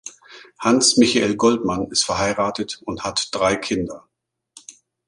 Hans-Michael 0.59 1.35
Goldmann 1.37 1.91
ist 1.91 2.05
verheiratet 2.05 2.81
und 2.85 3.03
hat 3.03 3.29
drei 3.35 3.55
Kinder. 3.55 4.09